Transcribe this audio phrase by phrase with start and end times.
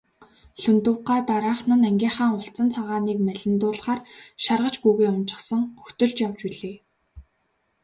[0.59, 4.01] Лхүндэв гуай дараахан нь ангийнхаа улцан цагааныг малиндуулахаар
[4.43, 6.75] шаргач гүүгээ уначихсан хөтөлж явж билээ.